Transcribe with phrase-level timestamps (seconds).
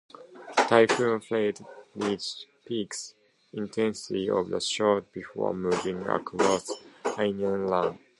[0.67, 1.63] Typhoon Fred
[1.93, 2.91] reached peak
[3.53, 6.71] intensity of shortly before moving across
[7.03, 7.99] Hainan Island.